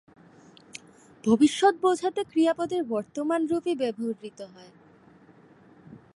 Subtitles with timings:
[1.23, 4.71] ভবিষ্যৎ বোঝাতে ক্রিয়াপদের বর্তমান রূপই ব্যবহূত হয়।